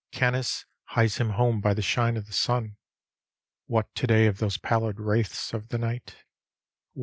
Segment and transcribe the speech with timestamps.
[0.13, 2.75] Oanice hies him home by the shine of the sun.
[3.67, 6.23] "What to day of those pallid wraiths of the night?